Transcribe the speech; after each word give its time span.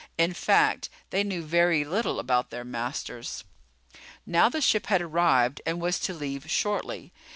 In 0.17 0.33
fact, 0.33 0.89
they 1.11 1.23
knew 1.23 1.43
very 1.43 1.83
little 1.85 2.17
about 2.19 2.49
their 2.49 2.63
masters. 2.65 3.43
Now 4.25 4.49
the 4.49 4.59
ship 4.59 4.87
had 4.87 4.99
arrived 5.03 5.61
and 5.63 5.79
was 5.79 5.99
to 5.99 6.13
leave 6.15 6.49
shortly. 6.49 7.13